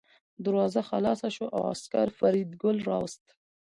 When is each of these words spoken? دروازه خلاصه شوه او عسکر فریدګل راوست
دروازه 0.45 0.81
خلاصه 0.89 1.27
شوه 1.35 1.47
او 1.55 1.61
عسکر 1.73 2.07
فریدګل 2.17 2.77
راوست 2.89 3.25